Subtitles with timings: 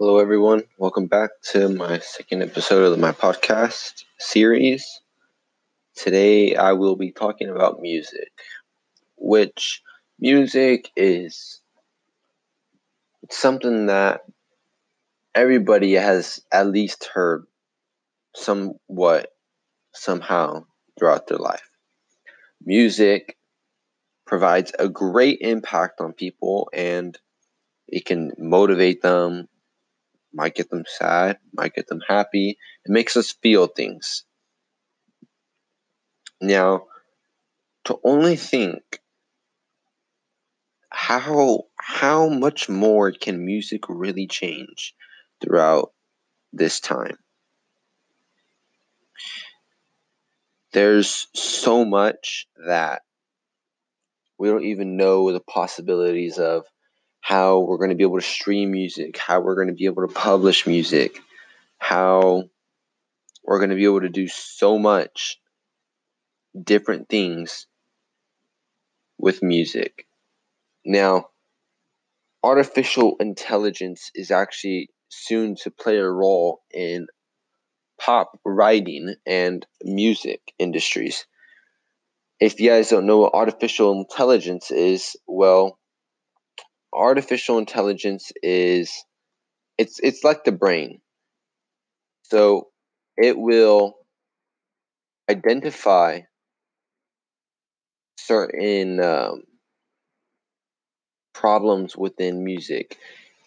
[0.00, 0.62] Hello, everyone.
[0.78, 5.02] Welcome back to my second episode of my podcast series.
[5.94, 8.32] Today, I will be talking about music,
[9.18, 9.82] which
[10.18, 11.60] music is
[13.30, 14.22] something that
[15.34, 17.44] everybody has at least heard
[18.34, 19.34] somewhat,
[19.92, 20.64] somehow
[20.98, 21.68] throughout their life.
[22.64, 23.36] Music
[24.26, 27.18] provides a great impact on people and
[27.86, 29.46] it can motivate them,
[30.32, 32.58] might get them sad, might get them happy.
[32.84, 34.24] It makes us feel things.
[36.40, 36.86] Now,
[37.84, 39.00] to only think
[40.90, 44.94] how how much more can music really change
[45.40, 45.92] throughout
[46.52, 47.18] this time?
[50.72, 53.02] There's so much that
[54.38, 56.64] we don't even know the possibilities of
[57.20, 60.06] how we're going to be able to stream music, how we're going to be able
[60.06, 61.20] to publish music,
[61.78, 62.44] how
[63.44, 65.38] we're going to be able to do so much
[66.62, 67.66] different things
[69.18, 70.06] with music.
[70.84, 71.26] Now,
[72.42, 77.06] artificial intelligence is actually soon to play a role in
[78.00, 81.26] pop writing and music industries.
[82.40, 85.78] If you guys don't know what artificial intelligence is, well,
[86.94, 88.92] artificial intelligence is
[89.78, 91.00] it's it's like the brain.
[92.22, 92.68] So
[93.16, 93.94] it will
[95.30, 96.20] identify
[98.18, 99.42] certain um,
[101.34, 102.96] problems within music.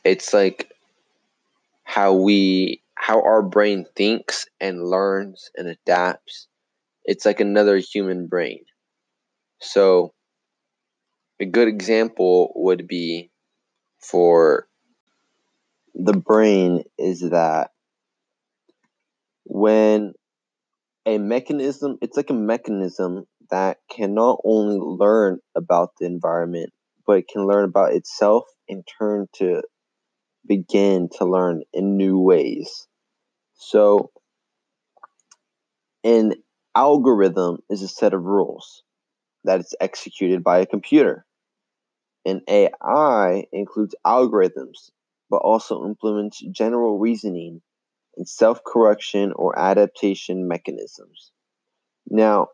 [0.04, 0.72] It's like
[1.84, 6.48] how we how our brain thinks and learns and adapts.
[7.06, 8.64] It's like another human brain.
[9.62, 10.14] So
[11.40, 13.30] a good example would be
[14.04, 14.68] for
[15.96, 17.72] the brain is that
[19.46, 20.14] when
[21.06, 26.72] a mechanism, it's like a mechanism that can not only learn about the environment,
[27.06, 29.62] but it can learn about itself and turn to
[30.48, 32.88] begin to learn in new ways.
[33.56, 34.12] So,
[36.04, 36.34] an
[36.76, 38.84] algorithm is a set of rules
[39.44, 41.26] that is executed by a computer.
[42.26, 44.92] An AI includes algorithms,
[45.30, 47.62] but also implements general reasoning
[48.18, 51.32] and self correction or adaptation mechanisms.
[52.08, 52.50] Now,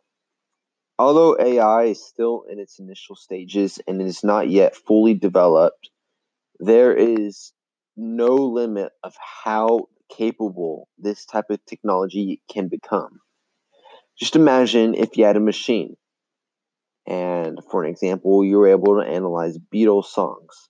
[0.98, 5.90] although AI is still in its initial stages and is not yet fully developed,
[6.60, 7.54] there is
[7.96, 13.20] no limit of how capable this type of technology can become.
[14.18, 15.96] Just imagine if you had a machine
[17.10, 20.70] and for an example, you were able to analyze Beatles songs.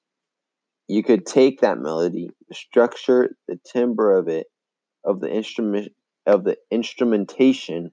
[0.87, 4.47] You could take that melody, the structure, the timbre of it,
[5.03, 5.91] of the instrument
[6.25, 7.91] of the instrumentation,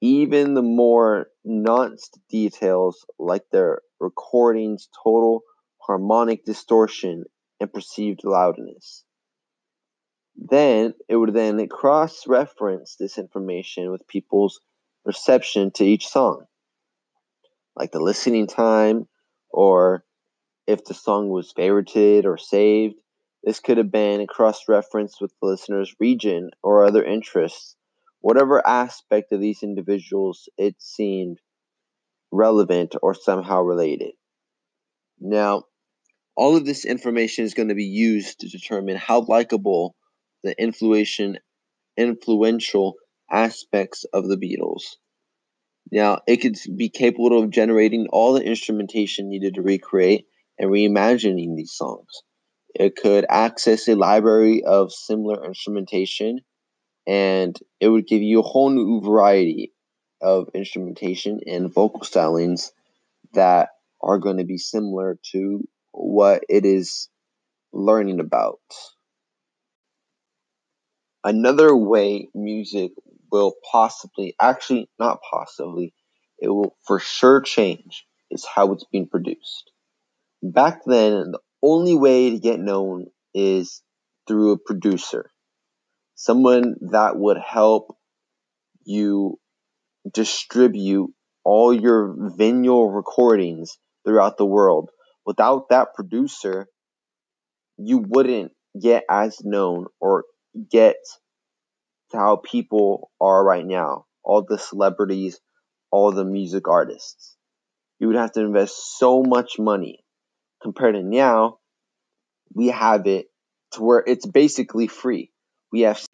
[0.00, 5.42] even the more nuanced details like their recording's total
[5.78, 7.22] harmonic distortion
[7.60, 9.04] and perceived loudness.
[10.34, 14.60] Then it would then cross reference this information with people's
[15.04, 16.46] perception to each song
[17.76, 19.06] like the listening time
[19.50, 20.04] or
[20.66, 22.94] if the song was favorited or saved.
[23.42, 27.74] This could have been cross referenced with the listener's region or other interests,
[28.20, 31.38] whatever aspect of these individuals it seemed
[32.30, 34.12] relevant or somehow related.
[35.18, 35.64] Now,
[36.36, 39.96] all of this information is going to be used to determine how likable
[40.42, 40.54] the
[41.96, 42.94] influential
[43.30, 44.96] aspects of the Beatles
[45.90, 50.26] now, it could be capable of generating all the instrumentation needed to recreate
[50.58, 52.22] and reimagining these songs.
[52.74, 56.40] It could access a library of similar instrumentation
[57.06, 59.72] and it would give you a whole new variety
[60.22, 62.70] of instrumentation and vocal stylings
[63.32, 63.70] that
[64.00, 67.08] are going to be similar to what it is
[67.72, 68.60] learning about.
[71.24, 72.92] Another way music
[73.30, 75.94] will possibly, actually, not possibly,
[76.38, 79.70] it will for sure change is how it's being produced.
[80.42, 83.82] Back then, the only way to get known is
[84.26, 85.30] through a producer,
[86.14, 87.96] someone that would help
[88.84, 89.38] you
[90.10, 91.12] distribute
[91.44, 94.90] all your vinyl recordings throughout the world.
[95.26, 96.66] Without that producer,
[97.76, 100.24] you wouldn't get as known or
[100.70, 100.96] get
[102.10, 104.06] to how people are right now.
[104.22, 105.40] All the celebrities,
[105.90, 107.36] all the music artists.
[107.98, 110.04] You would have to invest so much money
[110.62, 111.58] compared to now.
[112.54, 113.26] We have it
[113.72, 115.30] to where it's basically free.
[115.72, 116.04] We have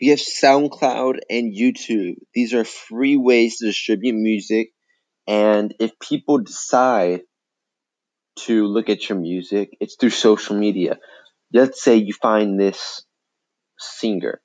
[0.00, 2.16] we have SoundCloud and YouTube.
[2.34, 4.72] These are free ways to distribute music,
[5.26, 7.22] and if people decide
[8.40, 10.98] to look at your music, it's through social media.
[11.52, 13.02] Let's say you find this
[13.78, 14.40] singer,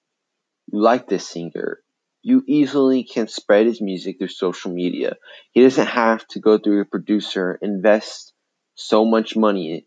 [0.71, 1.79] you like this singer,
[2.23, 5.15] you easily can spread his music through social media.
[5.51, 8.33] He doesn't have to go through a producer, invest
[8.75, 9.85] so much money,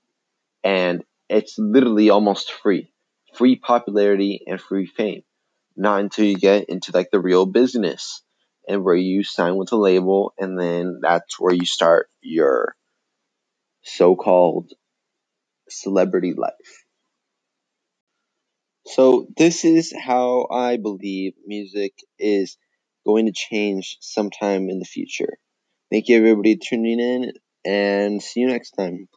[0.64, 2.92] and it's literally almost free.
[3.34, 5.22] Free popularity and free fame.
[5.76, 8.22] Not until you get into like the real business
[8.68, 12.76] and where you sign with a label and then that's where you start your
[13.82, 14.72] so-called
[15.68, 16.83] celebrity life.
[18.86, 22.56] So this is how I believe music is
[23.06, 25.36] going to change sometime in the future.
[25.90, 27.32] Thank you everybody tuning in
[27.64, 29.08] and see you next time.